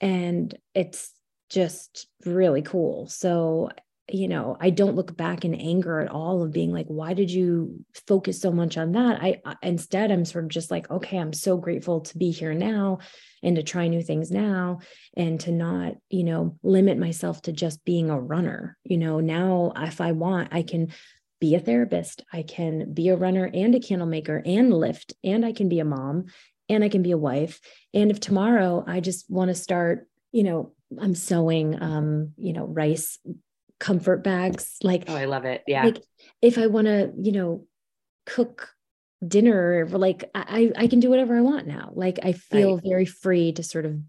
[0.01, 1.11] and it's
[1.49, 3.07] just really cool.
[3.07, 3.69] So
[4.09, 7.29] you know i don't look back in anger at all of being like why did
[7.29, 9.21] you focus so much on that?
[9.21, 12.53] I, I instead i'm sort of just like okay i'm so grateful to be here
[12.53, 12.99] now
[13.43, 14.79] and to try new things now
[15.15, 18.77] and to not you know limit myself to just being a runner.
[18.83, 20.93] You know now if i want i can
[21.39, 25.45] be a therapist i can be a runner and a candle maker and lift and
[25.45, 26.25] i can be a mom
[26.69, 27.59] and I can be a wife.
[27.93, 32.65] And if tomorrow I just want to start, you know, I'm sewing, um, you know,
[32.65, 33.19] rice
[33.79, 34.77] comfort bags.
[34.83, 35.63] Like, oh, I love it.
[35.67, 35.83] Yeah.
[35.83, 36.01] Like
[36.41, 37.65] if I want to, you know,
[38.25, 38.69] cook
[39.25, 41.91] dinner, like I, I can do whatever I want now.
[41.93, 42.83] Like I feel right.
[42.83, 43.99] very free to sort of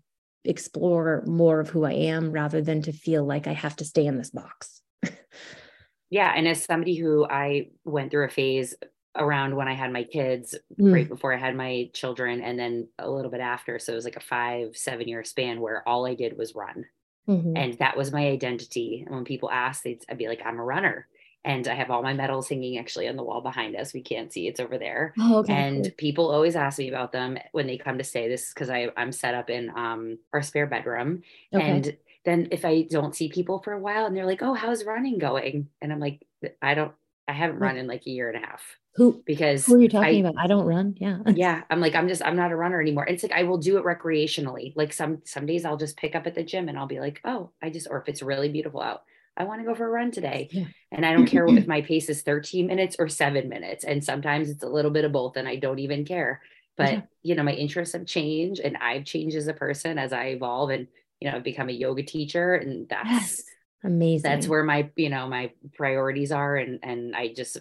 [0.44, 4.06] explore more of who I am rather than to feel like I have to stay
[4.06, 4.82] in this box.
[6.10, 6.32] yeah.
[6.34, 8.74] And as somebody who I went through a phase
[9.18, 10.92] around when I had my kids, mm.
[10.92, 13.78] right before I had my children, and then a little bit after.
[13.78, 16.84] So it was like a five, seven year span where all I did was run.
[17.28, 17.56] Mm-hmm.
[17.56, 19.02] And that was my identity.
[19.04, 21.06] And when people ask, they'd, I'd be like, I'm a runner.
[21.44, 23.94] And I have all my medals hanging actually on the wall behind us.
[23.94, 25.14] We can't see it's over there.
[25.18, 28.28] Oh, okay, and people always ask me about them when they come to stay.
[28.28, 31.22] This is because I'm set up in um, our spare bedroom.
[31.54, 31.64] Okay.
[31.64, 34.84] And then if I don't see people for a while and they're like, oh, how's
[34.84, 35.68] running going?
[35.80, 36.26] And I'm like,
[36.60, 36.92] I don't,
[37.28, 38.62] I haven't run in like a year and a half.
[38.98, 40.42] Who because who are you talking I, about?
[40.42, 40.96] I don't run.
[40.98, 41.18] Yeah.
[41.34, 41.62] yeah.
[41.70, 43.06] I'm like, I'm just I'm not a runner anymore.
[43.06, 44.72] It's like I will do it recreationally.
[44.76, 47.20] Like some some days I'll just pick up at the gym and I'll be like,
[47.24, 49.04] oh, I just or if it's really beautiful out,
[49.36, 50.48] I want to go for a run today.
[50.50, 50.64] Yeah.
[50.90, 53.84] And I don't care if my pace is 13 minutes or seven minutes.
[53.84, 56.42] And sometimes it's a little bit of both, and I don't even care.
[56.76, 57.00] But, yeah.
[57.22, 60.70] you know, my interests have changed and I've changed as a person as I evolve
[60.70, 60.86] and,
[61.20, 62.54] you know, I've become a yoga teacher.
[62.54, 63.42] And that's yes.
[63.82, 64.30] amazing.
[64.30, 66.54] That's where my, you know, my priorities are.
[66.54, 67.58] And, and I just,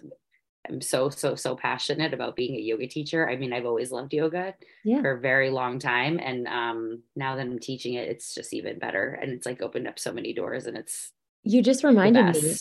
[0.68, 3.28] I'm so, so, so passionate about being a yoga teacher.
[3.28, 4.54] I mean, I've always loved yoga
[4.84, 5.00] yeah.
[5.00, 6.18] for a very long time.
[6.22, 9.18] And um, now that I'm teaching it, it's just even better.
[9.20, 11.12] And it's like opened up so many doors and it's
[11.44, 12.54] you just reminded me.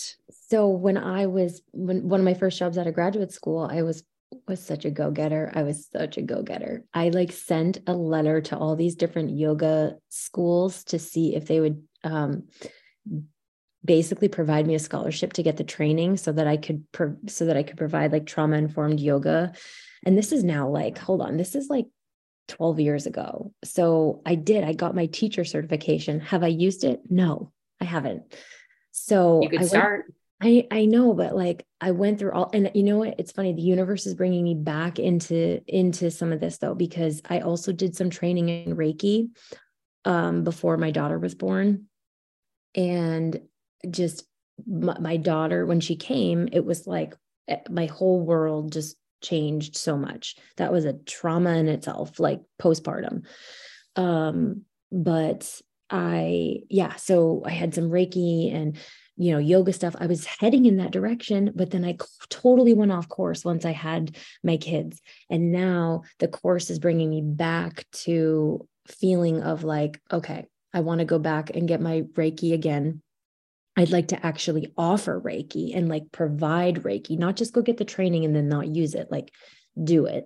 [0.50, 3.82] So when I was when one of my first jobs out of graduate school, I
[3.82, 4.04] was
[4.48, 5.52] was such a go-getter.
[5.54, 6.86] I was such a go-getter.
[6.93, 11.60] I like sent a letter to all these different yoga schools to see if they
[11.60, 12.43] would um,
[13.88, 16.84] basically provide me a scholarship to get the training so that I could
[17.28, 19.54] so that I could provide like trauma informed yoga.
[20.06, 21.88] And this is now like hold on, this is like
[22.50, 23.54] 12 years ago.
[23.63, 24.63] So I did.
[24.63, 26.19] I got my teacher certification.
[26.19, 27.02] Have I used it?
[27.10, 28.36] No, I haven't.
[28.91, 30.06] So you could I start.
[30.08, 33.15] Went, I I know, but like I went through all, and you know what?
[33.19, 33.54] It's funny.
[33.54, 37.71] The universe is bringing me back into into some of this though, because I also
[37.71, 39.30] did some training in Reiki
[40.06, 41.86] um, before my daughter was born,
[42.76, 43.39] and
[43.90, 44.26] just
[44.66, 47.16] my, my daughter when she came, it was like
[47.48, 50.36] eh, my whole world just changed so much.
[50.58, 53.26] That was a trauma in itself, like postpartum.
[53.96, 58.78] Um, but I, yeah, so I had some Reiki and,
[59.16, 59.96] you know, yoga stuff.
[60.00, 61.98] I was heading in that direction, but then I
[62.30, 65.02] totally went off course once I had my kids.
[65.30, 71.00] And now the course is bringing me back to feeling of like, okay, I want
[71.00, 73.02] to go back and get my Reiki again.
[73.78, 77.86] I'd like to actually offer Reiki and like provide Reiki, not just go get the
[77.86, 79.32] training and then not use it, like
[79.82, 80.26] do it.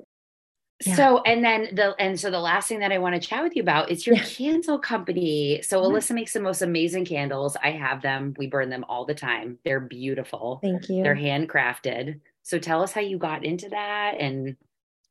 [0.85, 0.95] Yeah.
[0.95, 3.55] So, and then the, and so the last thing that I want to chat with
[3.55, 4.23] you about is your yeah.
[4.23, 5.61] candle company.
[5.61, 7.55] So, Alyssa makes the most amazing candles.
[7.61, 8.33] I have them.
[8.37, 9.59] We burn them all the time.
[9.63, 10.59] They're beautiful.
[10.63, 11.03] Thank you.
[11.03, 12.21] They're handcrafted.
[12.41, 14.55] So, tell us how you got into that and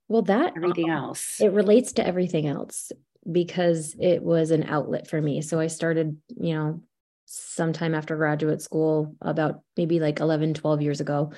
[0.09, 1.41] well, that everything um, else.
[1.41, 2.91] It relates to everything else
[3.31, 5.41] because it was an outlet for me.
[5.41, 6.83] So, I started, you know,
[7.31, 11.33] sometime after graduate school, about maybe like 11, 12 years ago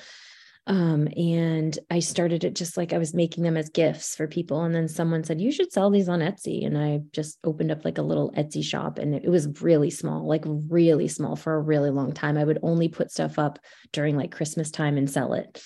[0.65, 4.63] um, and I started it just like I was making them as gifts for people.
[4.63, 6.65] And then someone said, You should sell these on Etsy.
[6.65, 10.25] And I just opened up like a little Etsy shop and it was really small,
[10.25, 12.37] like really small for a really long time.
[12.37, 13.59] I would only put stuff up
[13.91, 15.61] during like Christmas time and sell it.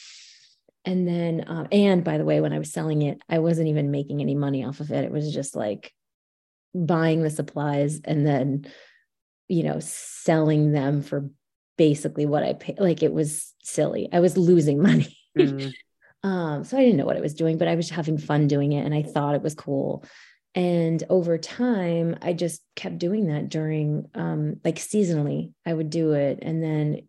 [0.84, 3.92] And then, um, and by the way, when I was selling it, I wasn't even
[3.92, 5.04] making any money off of it.
[5.04, 5.94] It was just like
[6.74, 8.66] buying the supplies and then,
[9.47, 11.29] you know, selling them for
[11.77, 12.79] basically what I paid.
[12.79, 14.10] Like it was silly.
[14.12, 15.17] I was losing money.
[15.38, 15.71] Mm.
[16.23, 18.73] um, so I didn't know what I was doing, but I was having fun doing
[18.73, 20.03] it and I thought it was cool.
[20.55, 26.13] And over time, I just kept doing that during um, like seasonally, I would do
[26.13, 26.39] it.
[26.41, 27.07] And then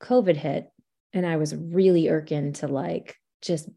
[0.00, 0.70] COVID hit
[1.12, 3.68] and I was really irking to like just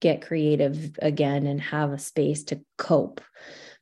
[0.00, 3.20] get creative again and have a space to cope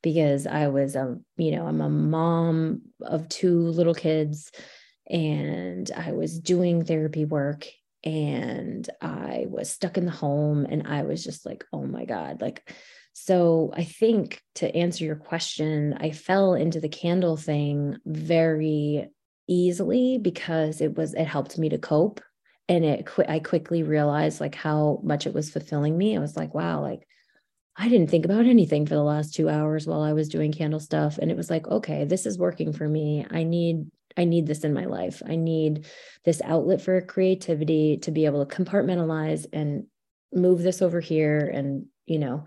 [0.02, 4.50] because I was a, you know, I'm a mom of two little kids
[5.08, 7.66] and I was doing therapy work
[8.04, 12.40] and I was stuck in the home and I was just like, oh my God.
[12.40, 12.72] Like,
[13.12, 19.08] so I think to answer your question, I fell into the candle thing very
[19.48, 22.20] easily because it was, it helped me to cope.
[22.68, 26.16] And it, I quickly realized like how much it was fulfilling me.
[26.16, 27.06] I was like, wow, like
[27.78, 30.80] I didn't think about anything for the last two hours while I was doing candle
[30.80, 31.18] stuff.
[31.18, 33.26] And it was like, okay, this is working for me.
[33.30, 35.22] I need I need this in my life.
[35.26, 35.86] I need
[36.24, 39.86] this outlet for creativity to be able to compartmentalize and
[40.32, 41.38] move this over here.
[41.38, 42.46] And, you know,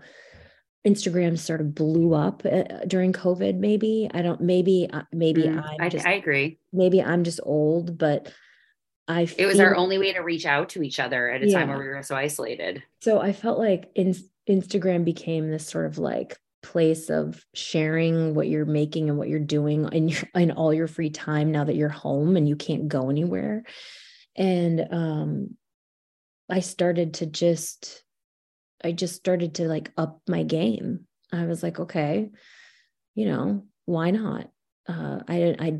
[0.84, 3.56] Instagram sort of blew up uh, during COVID.
[3.56, 6.58] Maybe I don't, maybe, uh, maybe mm, I'm just, I, I agree.
[6.72, 8.32] Maybe I'm just old, but
[9.10, 11.58] I, it was our only way to reach out to each other at a yeah.
[11.58, 12.80] time where we were so isolated.
[13.00, 14.14] So I felt like in,
[14.48, 19.40] Instagram became this sort of like place of sharing what you're making and what you're
[19.40, 22.86] doing in your in all your free time now that you're home and you can't
[22.86, 23.64] go anywhere
[24.36, 25.56] and um
[26.50, 28.04] i started to just
[28.84, 32.28] i just started to like up my game i was like okay
[33.14, 34.50] you know why not
[34.86, 35.78] uh i i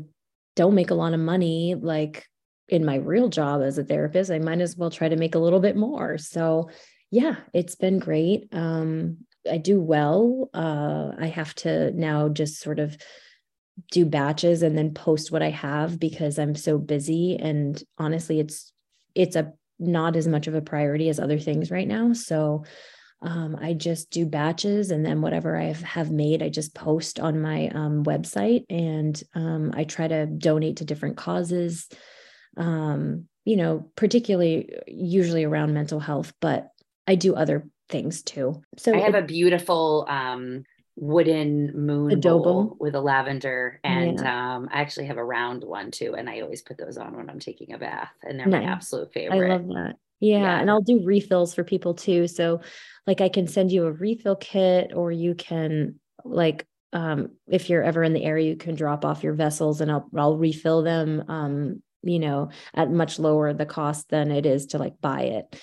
[0.55, 2.25] don't make a lot of money like
[2.71, 5.39] in my real job as a therapist i might as well try to make a
[5.39, 6.69] little bit more so
[7.11, 9.17] yeah it's been great um
[9.49, 10.49] I do well.
[10.53, 12.97] Uh, I have to now just sort of
[13.91, 17.37] do batches and then post what I have because I'm so busy.
[17.37, 18.71] And honestly, it's
[19.15, 22.13] it's a not as much of a priority as other things right now.
[22.13, 22.65] So
[23.23, 27.41] um, I just do batches and then whatever I have made, I just post on
[27.41, 31.87] my um, website and um, I try to donate to different causes.
[32.57, 36.69] Um, you know, particularly usually around mental health, but
[37.07, 38.61] I do other things too.
[38.77, 40.63] So I have it, a beautiful um
[40.95, 44.55] wooden moon bowl with a lavender and yeah.
[44.55, 47.29] um I actually have a round one too and I always put those on when
[47.29, 48.65] I'm taking a bath and they're nice.
[48.65, 49.51] my absolute favorite.
[49.51, 49.95] I love that.
[50.19, 52.27] Yeah, yeah, and I'll do refills for people too.
[52.27, 52.61] So
[53.07, 57.83] like I can send you a refill kit or you can like um if you're
[57.83, 61.23] ever in the area you can drop off your vessels and I'll I'll refill them
[61.27, 65.61] um you know at much lower the cost than it is to like buy it.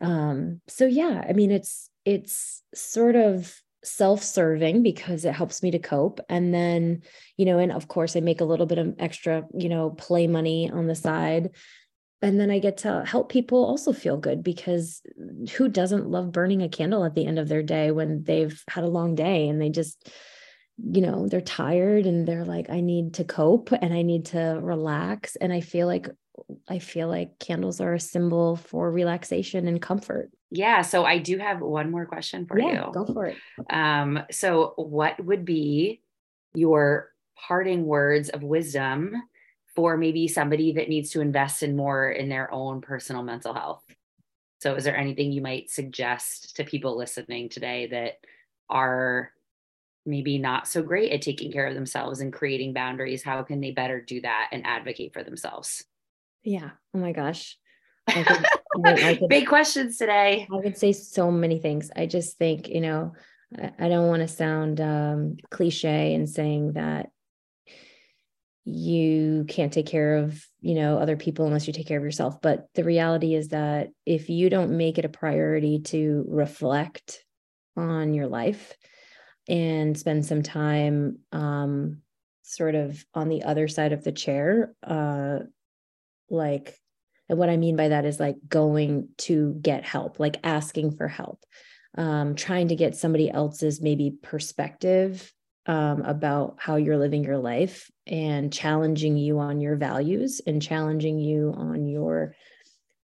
[0.00, 3.54] Um so yeah, I mean it's it's sort of
[3.84, 7.02] self-serving because it helps me to cope and then
[7.36, 10.28] you know and of course i make a little bit of extra you know play
[10.28, 11.50] money on the side
[12.20, 15.02] and then i get to help people also feel good because
[15.56, 18.84] who doesn't love burning a candle at the end of their day when they've had
[18.84, 20.08] a long day and they just
[20.90, 24.58] you know they're tired and they're like i need to cope and i need to
[24.62, 26.08] relax and i feel like
[26.68, 30.82] i feel like candles are a symbol for relaxation and comfort yeah.
[30.82, 32.92] So I do have one more question for yeah, you.
[32.92, 33.36] Go for it.
[33.70, 36.02] Um, so what would be
[36.54, 39.14] your parting words of wisdom
[39.74, 43.82] for maybe somebody that needs to invest in more in their own personal mental health?
[44.60, 48.18] So is there anything you might suggest to people listening today that
[48.68, 49.32] are
[50.04, 53.22] maybe not so great at taking care of themselves and creating boundaries?
[53.22, 55.84] How can they better do that and advocate for themselves?
[56.42, 56.70] Yeah.
[56.94, 57.56] Oh my gosh.
[58.08, 58.46] I could,
[58.86, 60.48] I could, Big questions today.
[60.52, 61.90] I could say so many things.
[61.94, 63.12] I just think, you know,
[63.56, 67.10] I, I don't want to sound um, cliche in saying that
[68.64, 72.40] you can't take care of, you know, other people unless you take care of yourself.
[72.40, 77.24] But the reality is that if you don't make it a priority to reflect
[77.76, 78.74] on your life
[79.48, 82.02] and spend some time um,
[82.42, 85.40] sort of on the other side of the chair, uh,
[86.30, 86.78] like
[87.28, 91.08] and what I mean by that is like going to get help, like asking for
[91.08, 91.44] help,
[91.96, 95.32] um, trying to get somebody else's maybe perspective
[95.66, 101.18] um, about how you're living your life and challenging you on your values and challenging
[101.18, 102.34] you on your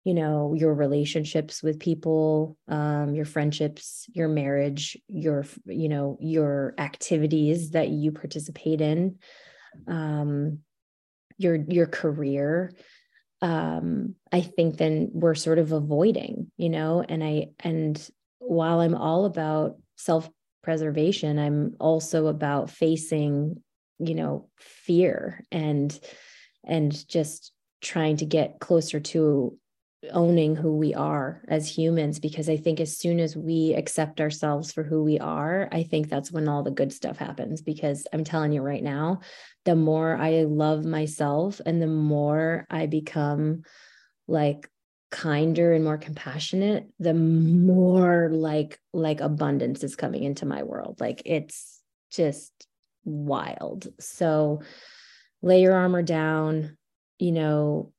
[0.08, 6.74] you know your relationships with people um, your friendships your marriage your you know your
[6.78, 9.18] activities that you participate in
[9.86, 10.60] um,
[11.36, 12.72] your your career
[13.40, 18.96] um, I think then we're sort of avoiding, you know, and I, and while I'm
[18.96, 20.28] all about self
[20.64, 23.62] preservation, I'm also about facing,
[24.00, 25.96] you know, fear and,
[26.64, 29.56] and just trying to get closer to
[30.12, 34.72] owning who we are as humans because i think as soon as we accept ourselves
[34.72, 38.22] for who we are i think that's when all the good stuff happens because i'm
[38.22, 39.18] telling you right now
[39.64, 43.62] the more i love myself and the more i become
[44.28, 44.70] like
[45.10, 51.00] kinder and more compassionate the more like like abundance is coming into my world.
[51.00, 51.80] Like it's
[52.10, 52.52] just
[53.04, 53.88] wild.
[54.00, 54.60] So
[55.40, 56.76] lay your armor down
[57.18, 57.92] you know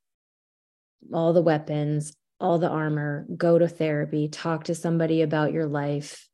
[1.14, 6.28] all the weapons, all the armor, go to therapy, talk to somebody about your life,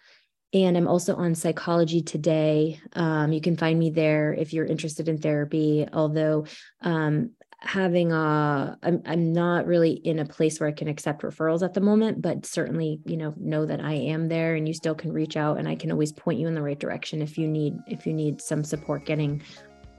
[0.52, 2.80] And I'm also on Psychology Today.
[2.94, 5.86] Um, you can find me there if you're interested in therapy.
[5.92, 6.46] Although
[6.80, 7.30] um,
[7.62, 11.74] having a I'm, I'm not really in a place where i can accept referrals at
[11.74, 15.12] the moment but certainly you know know that i am there and you still can
[15.12, 17.76] reach out and i can always point you in the right direction if you need
[17.86, 19.42] if you need some support getting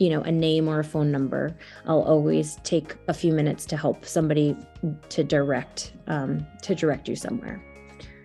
[0.02, 1.56] you know a name or a phone number.
[1.86, 4.58] I'll always take a few minutes to help somebody
[5.10, 7.64] to direct um, to direct you somewhere.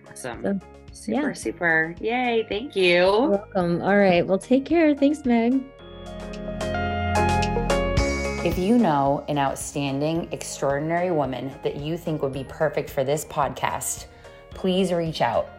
[0.09, 0.41] Awesome.
[0.41, 0.59] So,
[0.91, 1.33] super yeah.
[1.33, 1.95] super.
[2.01, 2.83] Yay thank you.
[2.83, 3.83] You're welcome.
[3.83, 4.25] All right.
[4.25, 4.95] Well take care.
[4.95, 5.61] Thanks meg
[8.47, 13.25] if you know an outstanding, extraordinary woman that you think would be perfect for this
[13.25, 14.05] podcast,
[14.51, 15.49] please reach out.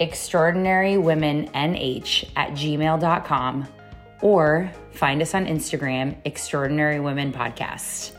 [0.00, 3.68] ExtraordinaryWomenNH at gmail.com
[4.22, 8.10] or find us on Instagram, Extraordinary Women Podcast.